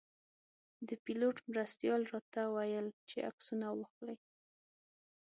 [0.87, 4.17] د پیلوټ مرستیال راته ویل چې عکسونه واخلئ.